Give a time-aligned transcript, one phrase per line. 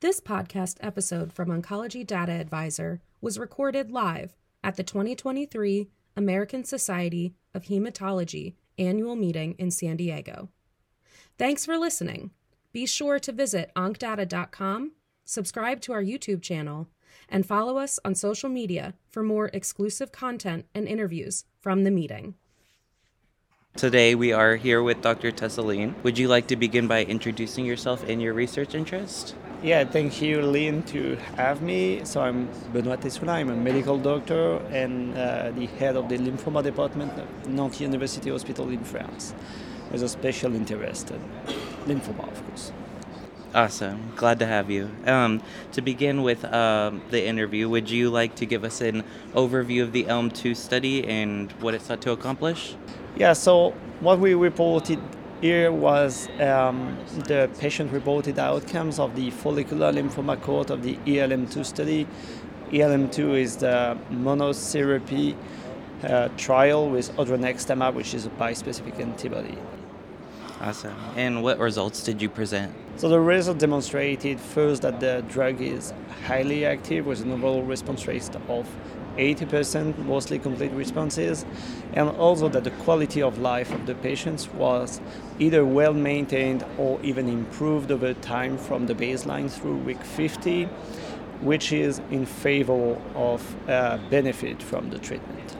[0.00, 7.34] This podcast episode from Oncology Data Advisor was recorded live at the 2023 American Society
[7.52, 10.50] of Hematology annual meeting in San Diego.
[11.36, 12.30] Thanks for listening.
[12.72, 14.92] Be sure to visit oncdata.com,
[15.24, 16.86] subscribe to our YouTube channel,
[17.28, 22.36] and follow us on social media for more exclusive content and interviews from the meeting.
[23.74, 25.32] Today we are here with Dr.
[25.32, 26.00] Tessoulin.
[26.04, 29.34] Would you like to begin by introducing yourself and your research interest?
[29.60, 32.04] Yeah, thank you, Lynn, to have me.
[32.04, 33.28] So I'm Benoit Tessoulin.
[33.28, 38.30] I'm a medical doctor and uh, the head of the lymphoma department at Nantes University
[38.30, 39.34] Hospital in France,
[39.90, 41.20] with a special interest in
[41.86, 42.70] lymphoma, of course.
[43.52, 44.12] Awesome.
[44.14, 44.90] Glad to have you.
[45.06, 49.02] Um, to begin with um, the interview, would you like to give us an
[49.34, 52.76] overview of the ELM 2 study and what it sought to accomplish?
[53.16, 55.00] Yeah, so what we reported
[55.40, 61.64] here was um, the patient reported outcomes of the follicular lymphoma cohort of the ELM2
[61.64, 62.06] study.
[62.70, 65.36] ELM2 is the monotherapy
[66.02, 69.56] uh, trial with odronextamab, which is a bispecific antibody.
[70.60, 70.96] Awesome.
[71.16, 72.74] And what results did you present?
[72.96, 75.92] So the result demonstrated first that the drug is
[76.24, 78.68] highly active with an overall response rate of
[79.16, 81.44] 80%, mostly complete responses,
[81.92, 85.00] and also that the quality of life of the patients was
[85.38, 90.64] either well maintained or even improved over time from the baseline through week 50,
[91.40, 95.56] which is in favor of uh, benefit from the treatment.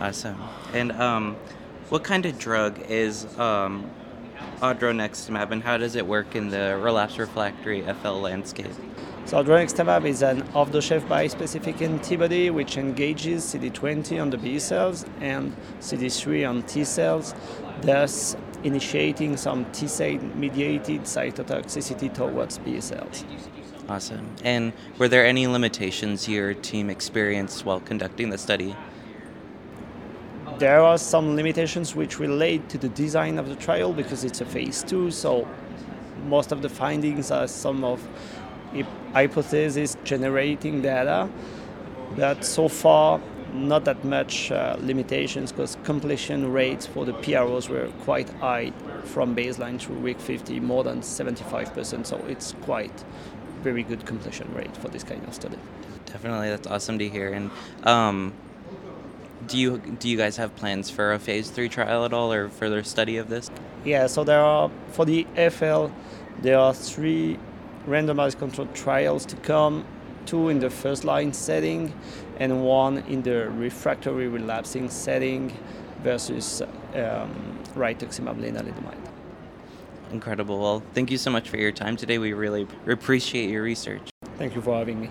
[0.00, 0.40] Awesome.
[0.72, 1.36] And um,
[1.88, 3.90] what kind of drug is um,
[4.60, 8.72] odronextamab and how does it work in the relapse refractory FL landscape?
[9.26, 15.54] So odronextamab is an off-the-shelf bispecific antibody which engages CD20 on the B cells and
[15.80, 17.34] CD3 on T cells,
[17.82, 23.24] thus initiating some T cell mediated cytotoxicity towards B cells.
[23.88, 24.34] Awesome.
[24.44, 28.76] And were there any limitations your team experienced while conducting the study?
[30.60, 34.44] There are some limitations which relate to the design of the trial because it's a
[34.44, 35.48] phase two, so
[36.26, 38.06] most of the findings are some of
[39.14, 41.30] hypothesis generating data,
[42.14, 43.22] but so far
[43.54, 48.70] not that much uh, limitations because completion rates for the PROs were quite high
[49.04, 52.04] from baseline through week 50, more than 75%.
[52.04, 53.02] So it's quite
[53.62, 55.56] very good completion rate for this kind of study.
[56.04, 57.32] Definitely, that's awesome to hear.
[57.32, 57.50] And
[57.84, 58.34] um,
[59.46, 62.48] do you do you guys have plans for a phase three trial at all, or
[62.48, 63.50] further study of this?
[63.84, 65.86] Yeah, so there are for the FL,
[66.42, 67.38] there are three
[67.86, 69.84] randomized controlled trials to come
[70.26, 71.92] two in the first line setting
[72.38, 75.52] and one in the refractory relapsing setting
[76.02, 76.62] versus
[76.94, 78.98] um, rituximab lenalidomide.
[80.12, 80.58] Incredible.
[80.58, 82.18] Well, thank you so much for your time today.
[82.18, 84.02] We really appreciate your research.
[84.38, 85.10] Thank you for having me.